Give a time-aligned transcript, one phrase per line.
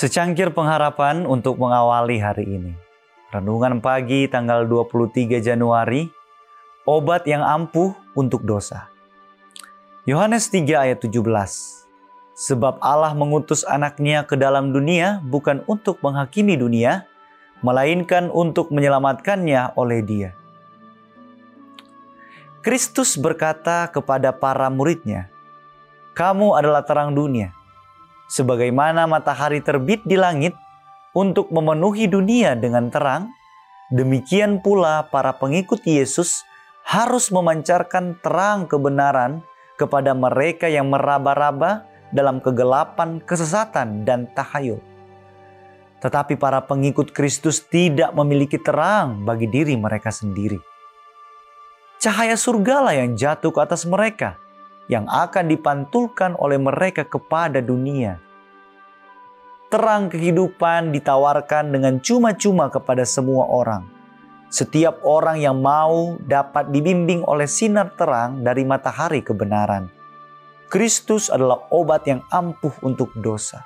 [0.00, 2.72] Secangkir pengharapan untuk mengawali hari ini.
[3.36, 6.08] Renungan pagi tanggal 23 Januari,
[6.88, 8.88] obat yang ampuh untuk dosa.
[10.08, 11.20] Yohanes 3 ayat 17.
[12.32, 17.04] Sebab Allah mengutus anaknya ke dalam dunia bukan untuk menghakimi dunia,
[17.60, 20.32] melainkan untuk menyelamatkannya oleh dia.
[22.64, 25.28] Kristus berkata kepada para muridnya,
[26.16, 27.59] Kamu adalah terang dunia
[28.30, 30.54] sebagaimana matahari terbit di langit
[31.12, 33.34] untuk memenuhi dunia dengan terang,
[33.90, 36.46] demikian pula para pengikut Yesus
[36.86, 39.42] harus memancarkan terang kebenaran
[39.74, 44.78] kepada mereka yang meraba-raba dalam kegelapan, kesesatan, dan tahayul.
[46.00, 50.56] Tetapi para pengikut Kristus tidak memiliki terang bagi diri mereka sendiri.
[52.00, 54.40] Cahaya surgalah yang jatuh ke atas mereka,
[54.90, 58.18] yang akan dipantulkan oleh mereka kepada dunia.
[59.70, 63.86] Terang kehidupan ditawarkan dengan cuma-cuma kepada semua orang.
[64.50, 69.86] Setiap orang yang mau dapat dibimbing oleh sinar terang dari matahari kebenaran.
[70.66, 73.62] Kristus adalah obat yang ampuh untuk dosa.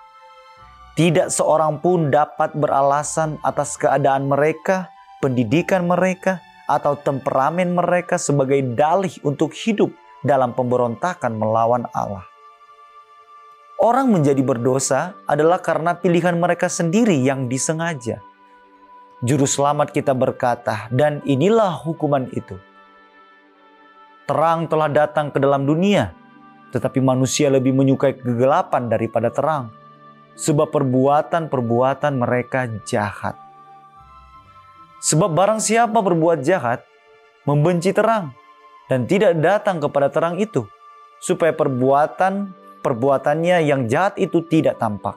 [0.93, 4.93] Tidak seorang pun dapat beralasan atas keadaan mereka,
[5.25, 9.89] pendidikan mereka, atau temperamen mereka sebagai dalih untuk hidup
[10.25, 12.25] dalam pemberontakan melawan Allah.
[13.77, 18.25] Orang menjadi berdosa adalah karena pilihan mereka sendiri yang disengaja.
[19.21, 22.57] Juru selamat kita berkata, dan inilah hukuman itu.
[24.25, 26.17] Terang telah datang ke dalam dunia,
[26.73, 29.69] tetapi manusia lebih menyukai kegelapan daripada terang,
[30.33, 33.37] sebab perbuatan-perbuatan mereka jahat.
[35.05, 36.81] Sebab barang siapa berbuat jahat,
[37.45, 38.33] membenci terang,
[38.89, 40.69] dan tidak datang kepada terang itu,
[41.21, 42.53] supaya perbuatan
[42.85, 45.17] perbuatannya yang jahat itu tidak tampak.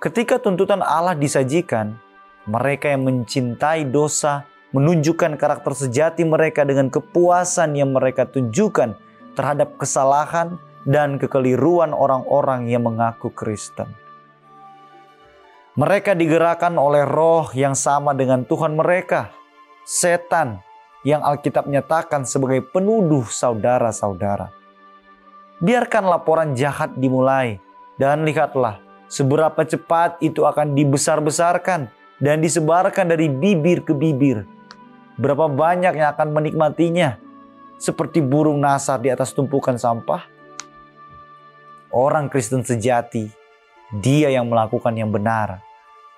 [0.00, 2.00] Ketika tuntutan Allah disajikan,
[2.48, 8.96] mereka yang mencintai dosa menunjukkan karakter sejati mereka dengan kepuasan yang mereka tunjukkan
[9.36, 10.56] terhadap kesalahan
[10.88, 13.88] dan kekeliruan orang-orang yang mengaku Kristen.
[15.76, 19.28] Mereka digerakkan oleh roh yang sama dengan Tuhan mereka,
[19.84, 20.64] setan
[21.06, 24.50] yang Alkitab nyatakan sebagai penuduh saudara-saudara.
[25.62, 27.62] Biarkan laporan jahat dimulai
[27.94, 31.86] dan lihatlah seberapa cepat itu akan dibesar-besarkan
[32.18, 34.42] dan disebarkan dari bibir ke bibir.
[35.14, 37.22] Berapa banyak yang akan menikmatinya
[37.78, 40.26] seperti burung nasar di atas tumpukan sampah.
[41.94, 43.30] Orang Kristen sejati,
[44.02, 45.62] dia yang melakukan yang benar.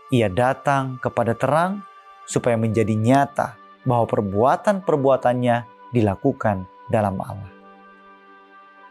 [0.09, 1.85] Ia datang kepada terang
[2.25, 5.57] supaya menjadi nyata bahwa perbuatan-perbuatannya
[5.97, 7.49] dilakukan dalam Allah.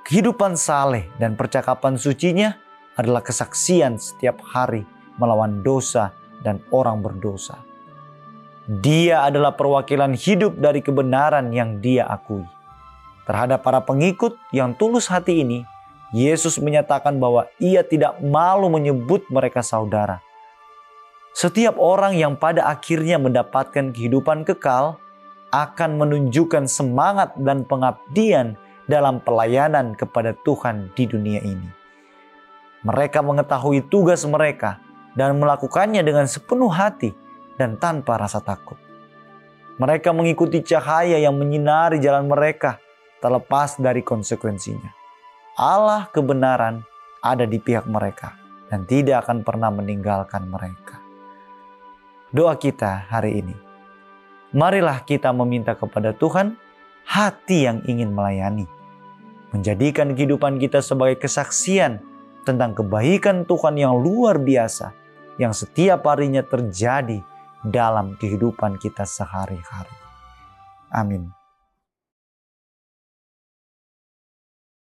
[0.02, 2.58] Kehidupan saleh dan percakapan sucinya
[2.98, 4.82] adalah kesaksian setiap hari
[5.22, 7.62] melawan dosa dan orang berdosa.
[8.68, 12.44] Dia adalah perwakilan hidup dari kebenaran yang dia akui.
[13.30, 15.68] Terhadap para pengikut yang tulus hati ini,
[16.16, 20.24] Yesus menyatakan bahwa ia tidak malu menyebut mereka saudara
[21.38, 24.98] setiap orang yang pada akhirnya mendapatkan kehidupan kekal
[25.54, 28.58] akan menunjukkan semangat dan pengabdian
[28.90, 31.70] dalam pelayanan kepada Tuhan di dunia ini.
[32.82, 34.82] Mereka mengetahui tugas mereka
[35.14, 37.14] dan melakukannya dengan sepenuh hati
[37.54, 38.82] dan tanpa rasa takut.
[39.78, 42.82] Mereka mengikuti cahaya yang menyinari jalan mereka
[43.22, 44.90] terlepas dari konsekuensinya.
[45.54, 46.82] Allah kebenaran
[47.22, 48.34] ada di pihak mereka
[48.74, 50.87] dan tidak akan pernah meninggalkan mereka
[52.32, 53.56] doa kita hari ini.
[54.56, 56.56] Marilah kita meminta kepada Tuhan
[57.08, 58.68] hati yang ingin melayani,
[59.56, 62.04] menjadikan kehidupan kita sebagai kesaksian
[62.48, 64.96] tentang kebaikan Tuhan yang luar biasa
[65.38, 67.22] yang setiap harinya terjadi
[67.62, 69.94] dalam kehidupan kita sehari-hari.
[70.90, 71.37] Amin.